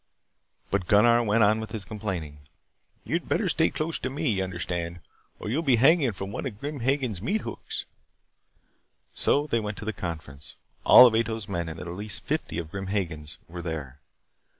But 0.71 0.87
Gunnar 0.87 1.21
went 1.21 1.43
on 1.43 1.59
with 1.59 1.73
his 1.73 1.85
complaining. 1.85 2.39
"You 3.03 3.13
had 3.13 3.29
better 3.29 3.47
stay 3.47 3.69
close 3.69 3.99
to 3.99 4.09
me, 4.09 4.27
you 4.31 4.43
understand, 4.43 4.99
or 5.37 5.47
you 5.47 5.57
will 5.57 5.61
be 5.61 5.75
hanging 5.75 6.11
from 6.13 6.31
one 6.31 6.47
of 6.47 6.59
Grim 6.59 6.79
Hagen's 6.79 7.21
meat 7.21 7.41
hooks." 7.41 7.85
So 9.13 9.45
they 9.45 9.59
went 9.59 9.77
to 9.77 9.85
the 9.85 9.93
conference. 9.93 10.55
All 10.85 11.05
of 11.05 11.13
Ato's 11.13 11.47
men 11.47 11.69
and 11.69 11.79
at 11.79 11.85
least 11.85 12.25
fifty 12.25 12.57
of 12.57 12.71
Grim 12.71 12.87
Hagen's 12.87 13.37
were 13.47 13.61
there. 13.61 13.99